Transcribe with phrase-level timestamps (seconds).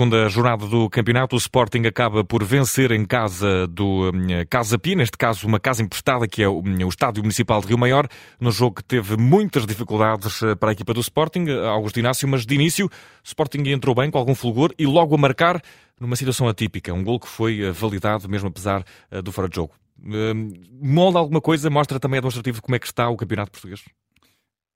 [0.00, 4.96] segunda jornada do campeonato, o Sporting acaba por vencer em casa do hum, Casa Pia,
[4.96, 8.08] neste caso uma casa emprestada que é o, hum, o Estádio Municipal de Rio Maior,
[8.40, 12.26] no jogo que teve muitas dificuldades eh, para a equipa do Sporting, eh, Augusto Inácio,
[12.26, 12.90] mas de início o
[13.22, 15.60] Sporting entrou bem com algum fulgor e logo a marcar
[16.00, 18.82] numa situação atípica, um gol que foi eh, validado mesmo apesar
[19.22, 19.74] do fora de jogo.
[20.02, 23.82] Hum, molda alguma coisa, mostra também demonstrativo de como é que está o campeonato português?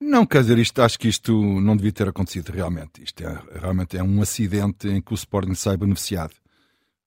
[0.07, 3.03] Não, quer dizer, isto, acho que isto não devia ter acontecido realmente.
[3.03, 6.35] Isto é, realmente é um acidente em que o Sporting sai beneficiado,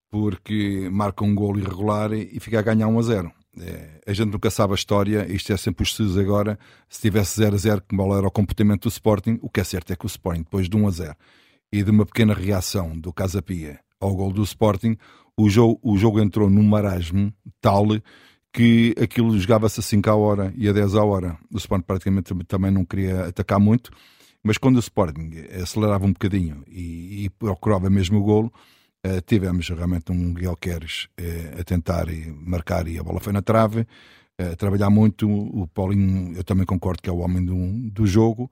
[0.09, 3.31] porque marca um gol irregular e fica a ganhar 1 a 0.
[3.59, 6.57] É, a gente nunca sabe a história, isto é sempre os estudos agora.
[6.89, 9.93] Se tivesse 0 a 0, como era o comportamento do Sporting, o que é certo
[9.93, 11.15] é que o Sporting, depois de 1 a 0
[11.71, 14.97] e de uma pequena reação do Casa Pia ao gol do Sporting,
[15.37, 17.85] o jogo, o jogo entrou num marasmo tal
[18.57, 21.37] que aquilo jogava-se a 5 à hora e a 10 à hora.
[21.53, 23.91] O Sporting praticamente também não queria atacar muito,
[24.41, 25.29] mas quando o Sporting
[25.61, 28.51] acelerava um bocadinho e, e procurava mesmo o golo,
[29.05, 32.07] uh, tivemos realmente um Miguel Queres uh, a tentar
[32.47, 35.29] marcar e a bola foi na trave, uh, a trabalhar muito.
[35.29, 38.49] O Paulinho, eu também concordo que é o homem do, do jogo,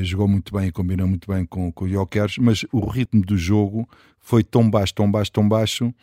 [0.00, 3.36] jogou muito bem e combinou muito bem com, com o Jokeres, mas o ritmo do
[3.36, 3.86] jogo
[4.18, 5.94] foi tão baixo, tão baixo, tão baixo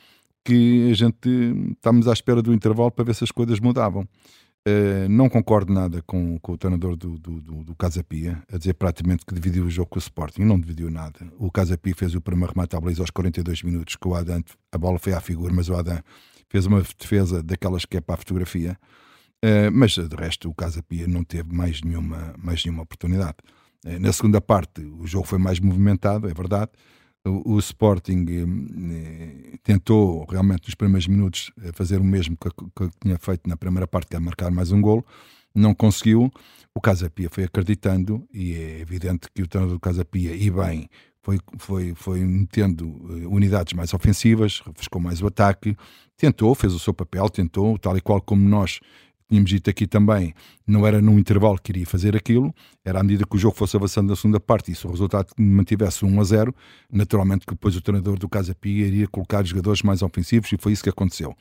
[0.44, 1.30] que a gente
[1.72, 4.08] estamos à espera do intervalo para ver se as coisas mudavam.
[4.66, 8.58] Uh, não concordo nada com, com o treinador do, do, do, do, Casa Pia, a
[8.58, 10.44] dizer praticamente que dividiu o jogo com o Sporting.
[10.44, 11.20] Não dividiu nada.
[11.38, 14.42] O Casa Pia fez o primeiro remate à baliza aos 42 minutos, que o Adam,
[14.72, 16.00] a bola foi à figura, mas o Adam
[16.50, 18.78] fez uma defesa daquelas que é para a fotografia.
[19.44, 23.36] Uh, mas de resto, o Casa Pia não teve mais nenhuma, mais nenhuma oportunidade.
[23.86, 26.72] Uh, na segunda parte, o jogo foi mais movimentado, é verdade
[27.26, 32.90] o, o Sporting eh, tentou realmente nos primeiros minutos eh, fazer o mesmo que, que,
[33.00, 35.06] tinha feito na primeira parte, que é marcar mais um golo,
[35.56, 36.32] não conseguiu.
[36.76, 40.50] O Casa Pia foi acreditando e é evidente que o treinador do Casa Pia, e
[40.50, 40.90] bem,
[41.22, 45.78] foi, foi, foi metendo eh, unidades mais ofensivas, refrescou mais o ataque,
[46.18, 48.82] tentou, fez o seu papel, tentou, tal e qual como nós
[49.34, 50.34] tínhamos dito aqui também,
[50.68, 52.54] não era num intervalo que iria fazer aquilo,
[52.86, 55.30] era à medida que o jogo fosse avançando na segunda parte e se o resultado
[55.38, 56.56] mantivesse 1 a 0,
[56.92, 60.74] naturalmente que depois o treinador do Casa Pia iria colocar jogadores mais ofensivos e foi
[60.74, 61.36] isso que aconteceu.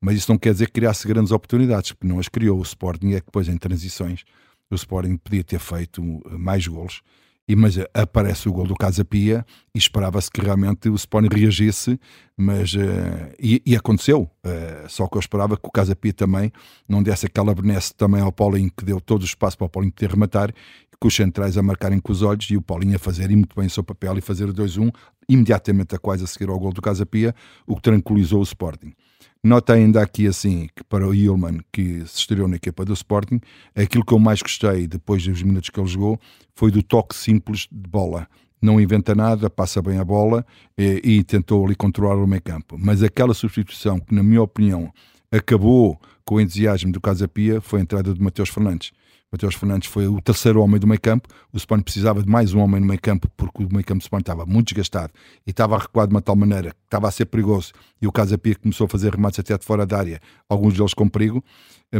[0.00, 2.58] Mas isso não quer dizer que criasse grandes oportunidades, porque não as criou.
[2.58, 4.24] O Sporting é que depois em transições
[4.70, 7.02] o Sporting podia ter feito mais golos
[7.46, 9.44] e, mas aparece o gol do Casa Pia
[9.74, 12.00] e esperava-se que realmente o Sporting reagisse,
[12.36, 14.22] mas uh, e, e, aconteceu.
[14.44, 16.50] Uh, só que eu esperava que o Casa Pia também
[16.88, 19.92] não desse aquela benesse também ao Paulinho, que deu todo o espaço para o Paulinho
[19.92, 20.54] poder rematar,
[20.98, 23.54] com os centrais a marcarem com os olhos e o Paulinho a fazer e muito
[23.54, 24.90] bem o seu papel e fazer o 2-1,
[25.28, 27.34] imediatamente a quase a seguir ao gol do Casa Pia,
[27.66, 28.94] o que tranquilizou o Sporting.
[29.42, 33.40] Nota ainda aqui assim que para o Hillman, que se estreou na equipa do Sporting,
[33.74, 36.18] aquilo que eu mais gostei depois dos minutos que ele jogou
[36.54, 38.26] foi do toque simples de bola.
[38.62, 40.46] Não inventa nada, passa bem a bola
[40.78, 42.78] e, e tentou ali controlar o meio campo.
[42.78, 44.90] Mas aquela substituição que, na minha opinião,
[45.36, 48.92] acabou com o entusiasmo do Casa Pia foi a entrada de Mateus Fernandes.
[49.30, 51.28] Mateus Fernandes foi o terceiro homem do meio campo.
[51.52, 54.02] O Sporting precisava de mais um homem no meio campo porque o meio campo do
[54.02, 55.12] Sporting estava muito desgastado
[55.44, 57.72] e estava a recuar de uma tal maneira que estava a ser perigoso.
[58.00, 60.94] E o Casa Pia começou a fazer remates até de fora da área, alguns deles
[60.94, 61.42] com perigo.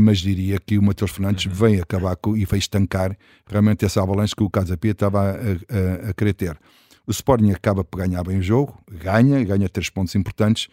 [0.01, 1.53] Mas diria que o Mateus Fernandes uhum.
[1.53, 3.17] vem acabar com, e veio estancar
[3.47, 6.57] realmente essa avalanche que o Casa Pia estava a, a, a querer ter.
[7.05, 10.69] O Sporting acaba por ganhar bem o jogo, ganha, ganha três pontos importantes,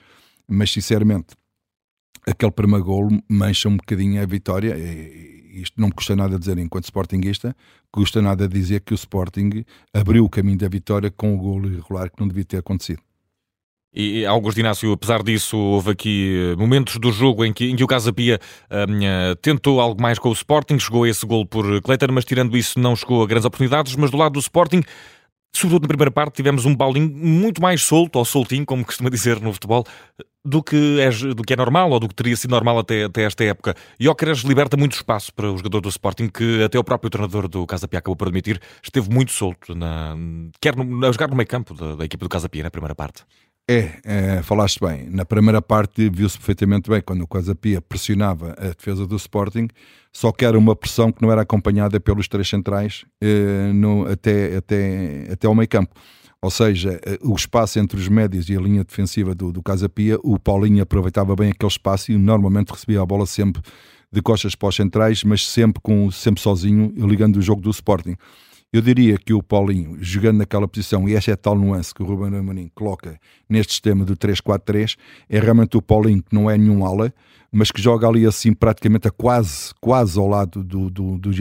[0.48, 1.36] mas sinceramente
[2.26, 4.76] aquele primeiro gol mancha um bocadinho a vitória.
[5.54, 7.56] Isto não me custa nada dizer enquanto Sportingista,
[7.92, 12.10] custa nada dizer que o Sporting abriu o caminho da vitória com o golo irregular
[12.10, 13.02] que não devia ter acontecido.
[13.94, 17.84] E Augusto Inácio, apesar disso, houve aqui eh, momentos do jogo em que, em que
[17.84, 18.40] o Casa Pia
[18.70, 22.56] uh, tentou algo mais com o Sporting, chegou a esse gol por Cleiton, mas tirando
[22.56, 24.82] isso não chegou a grandes oportunidades, mas do lado do Sporting,
[25.54, 29.40] sobretudo na primeira parte, tivemos um Paulinho muito mais solto, ou soltinho, como costuma dizer
[29.40, 29.86] no futebol,
[30.44, 33.24] do que, é, do que é normal ou do que teria sido normal até, até
[33.24, 33.76] esta época.
[34.00, 37.48] E Jóqueres liberta muito espaço para o jogador do Sporting, que até o próprio treinador
[37.48, 40.16] do Casa Pia acabou por admitir, esteve muito solto, na,
[40.60, 42.96] quer no, a jogar no meio campo da, da equipa do Casa Pia na primeira
[42.96, 43.24] parte.
[43.70, 45.10] É, é, falaste bem.
[45.10, 49.68] Na primeira parte viu-se perfeitamente bem quando o Casa Pia pressionava a defesa do Sporting,
[50.12, 54.58] só que era uma pressão que não era acompanhada pelos três centrais eh, no, até,
[54.58, 55.94] até, até ao meio campo.
[56.42, 59.88] Ou seja, eh, o espaço entre os médios e a linha defensiva do, do Casa
[59.88, 63.62] Pia, o Paulinho aproveitava bem aquele espaço e normalmente recebia a bola sempre
[64.12, 68.18] de costas para os centrais, mas sempre, com, sempre sozinho, ligando o jogo do Sporting.
[68.74, 72.02] Eu diria que o Paulinho, jogando naquela posição, e esta é a tal nuance que
[72.02, 73.20] o Ruben Amorim coloca
[73.50, 74.96] neste sistema do 3-4-3,
[75.30, 77.14] é realmente o Paulinho que não é nenhum ala,
[77.52, 81.32] mas que joga ali assim praticamente a quase, quase ao lado do, do, do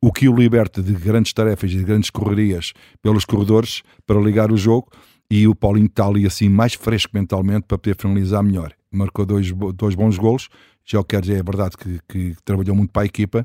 [0.00, 2.72] o que o liberta de grandes tarefas e de grandes correrias
[3.02, 4.88] pelos corredores para ligar o jogo
[5.28, 8.72] e o Paulinho está ali assim mais fresco mentalmente para poder finalizar melhor.
[8.92, 10.48] Marcou dois, dois bons golos,
[10.84, 13.44] já o é verdade que, que trabalhou muito para a equipa,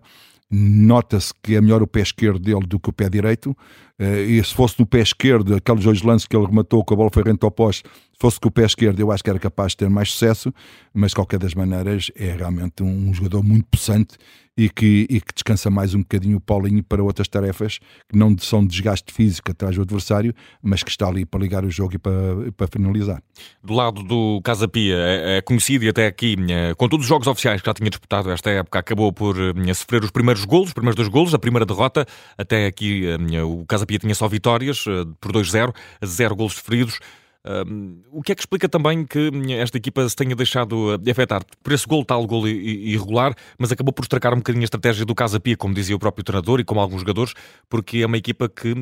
[0.51, 3.55] nota-se que é melhor o pé esquerdo dele do que o pé direito.
[4.01, 6.97] Uh, e se fosse no pé esquerdo, aqueles dois lances que ele rematou, que a
[6.97, 9.73] bola foi ao poste, se fosse com o pé esquerdo, eu acho que era capaz
[9.73, 10.51] de ter mais sucesso.
[10.93, 14.17] Mas, de qualquer das maneiras, é realmente um, jogador muito possante
[14.57, 18.37] e que, e que descansa mais um bocadinho o Paulinho para outras tarefas que não
[18.37, 21.97] são desgaste físico atrás do adversário, mas que está ali para ligar o jogo e
[21.97, 23.23] para, para finalizar.
[23.63, 27.09] Do lado do Casa Pia, é, é conhecido e até aqui, eh, com todos os
[27.09, 30.67] jogos oficiais que já tinha disputado esta época, acabou por eh, sofrer os primeiros golos,
[30.67, 32.05] os primeiros dois golos, a primeira derrota.
[32.37, 34.83] Até aqui eh, o Casa Pia tinha só vitórias
[35.19, 35.73] por 2-0,
[36.05, 36.99] zero golos sofridos.
[37.43, 41.41] Um, o que é que explica também que esta equipa se tenha deixado de afetar
[41.63, 45.15] por esse gol, tal gol irregular, mas acabou por estragar um bocadinho a estratégia do
[45.15, 47.33] Casa Pia, como dizia o próprio treinador e como alguns jogadores,
[47.67, 48.75] porque é uma equipa que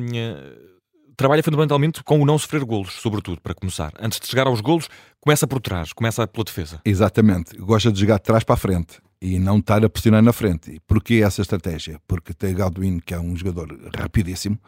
[1.16, 3.92] trabalha fundamentalmente com o não sofrer golos, sobretudo, para começar.
[4.00, 4.88] Antes de chegar aos golos,
[5.20, 6.80] começa por trás, começa pela defesa.
[6.84, 7.56] Exatamente.
[7.58, 10.80] Gosta de jogar de trás para a frente e não estar a pressionar na frente.
[10.86, 12.00] Porquê essa estratégia?
[12.06, 14.58] Porque tem Godwin, que é um jogador rapidíssimo,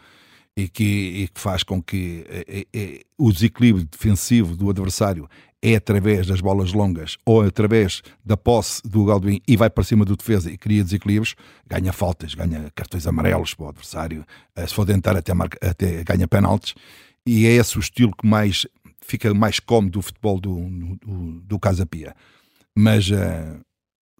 [0.57, 5.29] e que, e que faz com que é, é, o desequilíbrio defensivo do adversário
[5.63, 10.05] é através das bolas longas ou através da posse do Godwin e vai para cima
[10.05, 14.27] do defesa e cria desequilíbrios, ganha faltas, ganha cartões amarelos para o adversário,
[14.67, 16.75] se for tentar até, marca, até ganha penaltis,
[17.25, 18.67] e é esse o estilo que mais
[19.01, 22.15] fica mais cómodo do futebol do, do, do Casa Pia.
[22.77, 23.61] Mas uh,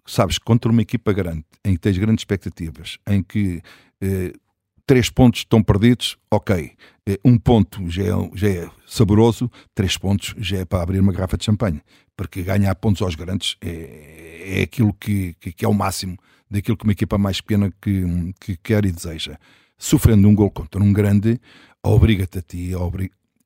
[0.05, 3.61] sabes, contra uma equipa grande, em que tens grandes expectativas, em que
[4.01, 4.39] uh,
[4.85, 6.71] três pontos estão perdidos, ok.
[7.07, 11.11] Eh, um ponto já é, já é saboroso, três pontos já é para abrir uma
[11.11, 11.81] garrafa de champanhe.
[12.15, 16.17] Porque ganhar pontos aos grandes é, é aquilo que, que, que, é o máximo
[16.49, 19.37] daquilo que uma equipa mais pequena que, que quer e deseja.
[19.77, 21.39] Sofrendo um gol contra um grande,
[21.81, 22.75] obriga-te a ti,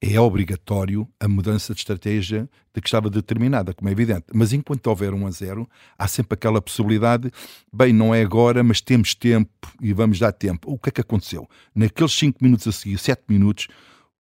[0.02, 4.26] é obrigatório a mudança de estratégia de que estava determinada, como é evidente.
[4.34, 5.68] Mas enquanto houver um a zero,
[5.98, 7.32] há sempre aquela possibilidade,
[7.74, 9.50] bem, não é agora, mas temos tempo
[9.82, 10.72] e vamos dar tempo.
[10.72, 11.48] O que é que aconteceu?
[11.74, 13.68] Naqueles 5 minutos a seguir, 7 minutos,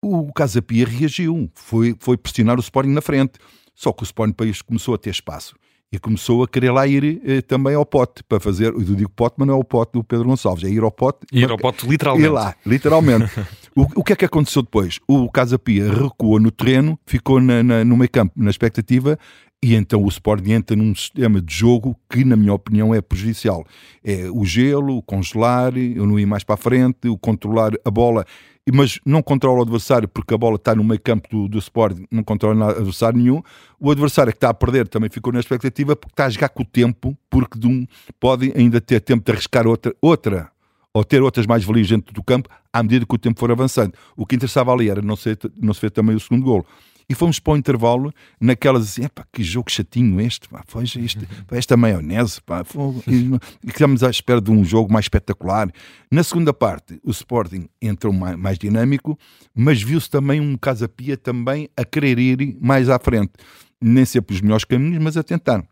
[0.01, 3.39] o Casa Pia reagiu, foi, foi pressionar o Sporting na frente.
[3.75, 5.57] Só que o Sporting País começou a ter espaço
[5.91, 8.67] e começou a querer lá ir eh, também ao pote para fazer.
[8.67, 11.21] Eu digo pote, mas não é o pote do Pedro Gonçalves, é ir ao pote.
[11.33, 12.27] Ir ao pote, literalmente.
[12.27, 13.31] Ir lá, literalmente.
[13.77, 15.01] o, que é que aconteceu depois?
[15.09, 19.19] O Casa Pia recuou no terreno, ficou na, na, no meio campo, na expectativa,
[19.63, 23.65] e então o Sporting entra num sistema de jogo que, na minha opinião, é prejudicial.
[24.05, 27.91] É o gelo, o congelar, eu não ir mais para a frente, o controlar a
[27.91, 28.25] bola
[28.73, 32.07] mas não controla o adversário porque a bola está no meio campo do, do Sporting,
[32.11, 33.43] não controla adversário nenhum.
[33.79, 36.63] O adversário que está a perder também ficou na expectativa porque está a jogar com
[36.63, 37.87] o tempo, porque um,
[38.19, 40.51] pode ainda ter tempo de arriscar outra, outra
[40.95, 43.93] ou ter outras mais valias dentro do campo à medida que o tempo for avançando.
[44.17, 46.65] O que interessava ali era não, ser, não se ver também o segundo gol
[47.09, 51.27] e fomos para o intervalo naquelas assim, epá, que jogo chatinho este, pá, foi este,
[51.47, 53.31] pá, esta maionese, pá, foi, e,
[53.67, 55.71] estamos à espera de um jogo mais espetacular.
[56.11, 59.19] Na segunda parte, o Sporting entrou mais, mais dinâmico,
[59.55, 63.33] mas viu-se também um Casa Pia também a querer ir mais à frente,
[63.81, 65.63] nem sempre os melhores caminhos, mas a tentar.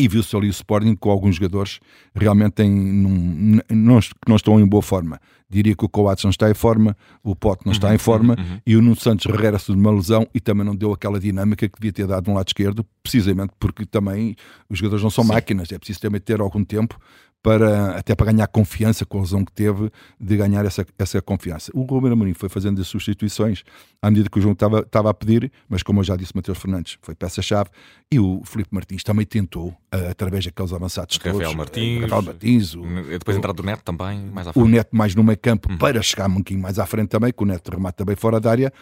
[0.00, 1.78] E viu-se ali o Sporting com alguns jogadores
[2.14, 5.20] realmente em, num, não, não estão em boa forma.
[5.46, 8.34] Diria que o Coates não está em forma, o Pote não está uhum, em forma
[8.38, 8.60] uhum, uhum.
[8.64, 11.78] e o Nuno Santos regressa de uma lesão e também não deu aquela dinâmica que
[11.78, 14.36] devia ter dado no lado esquerdo, precisamente porque também
[14.70, 15.32] os jogadores não são Sim.
[15.32, 16.98] máquinas, é preciso também ter algum tempo
[17.42, 21.70] para, até para ganhar confiança com a lesão que teve de ganhar essa, essa confiança.
[21.74, 23.62] O Ruben Amorim foi fazendo as substituições
[24.00, 26.58] à medida que o jogo estava, estava a pedir, mas como eu já disse, Mateus
[26.58, 27.70] Fernandes foi peça-chave
[28.12, 29.74] e o Felipe Martins também tentou,
[30.10, 34.46] através daqueles avançados o Rafael Martins, Rafael Martins o, depois entrar do Neto também, mais
[34.46, 34.64] à frente.
[34.64, 35.78] O Neto mais no meio campo uhum.
[35.78, 38.50] para chegar um bocadinho mais à frente também, que o Neto remata também fora da
[38.50, 38.72] área,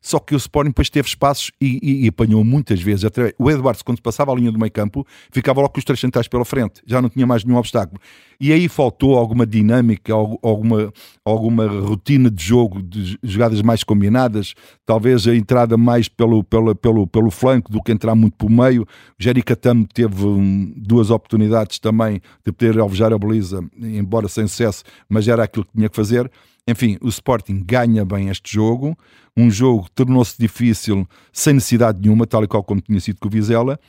[0.00, 3.04] só que o Sporting depois teve espaços e, e, e apanhou muitas vezes.
[3.38, 6.28] O Eduardo, quando passava a linha do meio campo, ficava logo com os três centrais
[6.28, 8.00] pela frente, já não tinha mais nenhum obstáculo.
[8.40, 10.92] E aí faltou alguma dinâmica, alguma,
[11.24, 14.54] alguma rotina de jogo, de jogadas mais combinadas,
[14.86, 18.82] talvez a entrada mais pelo, pelo, pelo, pelo flanco do que entrar muito pelo meio.
[18.82, 18.86] O
[19.18, 25.26] Jericatam teve um, duas oportunidades também de poder alvejar a baliza, embora sem sucesso, mas
[25.26, 26.30] era aquilo que tinha que fazer.
[26.68, 28.96] Enfim, o Sporting ganha bem este jogo,
[29.36, 33.30] um jogo tornou-se difícil sem necessidade nenhuma, tal e qual como tinha sido com o
[33.30, 33.80] Vizela.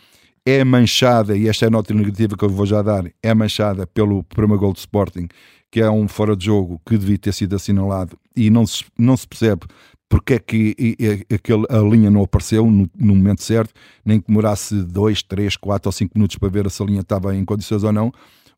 [0.49, 3.85] É manchada, e esta é a nota negativa que eu vou já dar, é manchada
[3.85, 5.27] pelo primeiro gol do Sporting,
[5.69, 9.15] que é um fora de jogo que devia ter sido assinalado e não se, não
[9.15, 9.67] se percebe
[10.09, 10.97] porque é que
[11.31, 13.71] aquele, a linha não apareceu no, no, momento certo,
[14.03, 17.35] nem que demorasse 2, 3, 4 ou 5 minutos para ver se a linha estava
[17.35, 18.11] em condições ou não.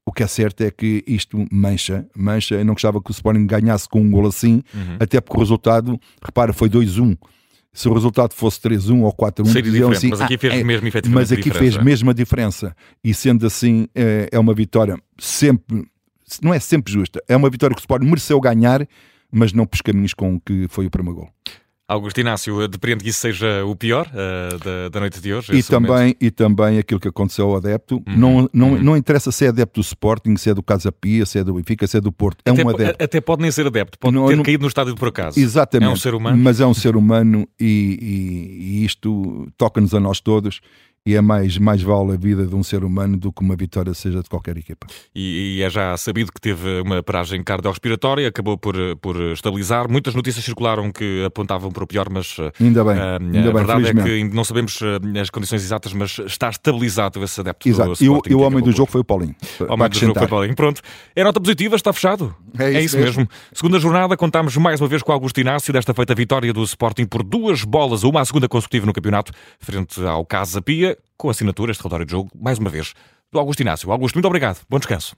[0.06, 2.56] O que é certo é que isto mancha, mancha.
[2.56, 4.96] Eu não gostava que o Sporting ganhasse com um gol assim, uhum.
[4.98, 7.18] até porque o resultado, repara, foi 2-1.
[7.74, 10.54] Se o resultado fosse 3-1 ou 4-1, Seria diziam diferente, assim, mas aqui "Ah, fez
[10.54, 12.76] é, mesmo efetivamente mas aqui diferença." fez mesmo a diferença.
[13.04, 15.88] E sendo assim, é, é uma vitória sempre,
[16.42, 18.86] não é sempre justa, é uma vitória que o Sporting mereceu ganhar,
[19.32, 21.30] mas não pelos caminhos com que foi o primeiro gol.
[21.94, 25.54] Augusto Inácio, depreende que isso seja o pior uh, da, da, noite de hoje?
[25.56, 26.18] E também, momento?
[26.22, 28.82] e também aquilo que aconteceu ao adepto, Uhum, não, não, uhum.
[28.84, 31.54] não interessa se é adepto do Sporting, se é do Casa Pia, se é do
[31.54, 33.04] Benfica, se é do Porto, é até, um adepto.
[33.04, 35.40] até pode nem ser adepto, pode Não, ter não- caído no estádio por acaso.
[35.40, 35.90] Exatamente.
[35.90, 36.38] É um ser humano.
[36.38, 40.62] Mas é um ser humano e, e- e isto toca-nos a nós todos
[41.06, 43.94] e é mais, mais vale a vida de um ser humano do que uma vitória
[43.94, 44.86] seja de qualquer equipa.
[45.16, 49.90] E, e é já sabido que teve uma paragem cardiorrespiratória, acabou por, por estabilizar.
[49.90, 53.42] Muitas notícias circularam que apontavam para o pior, mas uh, Ainda bem, uh, ainda a
[53.44, 54.04] bem, verdade é felizmente.
[54.08, 57.94] que ainda não sabemos uh, as condições exatas, mas está estabilizado esse adepto Exato.
[57.94, 59.36] do E o, e o que homem do jogo por- foi o Paulinho.
[59.60, 60.28] O homem do jogo foi acrescentar.
[60.30, 60.56] Paulinho.
[60.56, 60.82] Pronto.
[61.16, 62.36] É nota positiva, está fechado.
[62.60, 63.22] É isso mesmo.
[63.22, 63.30] mesmo.
[63.54, 67.06] Segunda jornada, contámos mais uma vez com o Augusto Inácio, desta feita vitória do Sporting
[67.06, 71.72] por duas bolas, uma à segunda consecutiva no campeonato, frente ao Casa Pia, com assinatura,
[71.72, 72.94] este relatório de jogo, mais uma vez,
[73.32, 73.92] do Augusto Inácio.
[73.92, 74.62] Augusto, muito obrigado.
[74.70, 75.16] Bom descanso.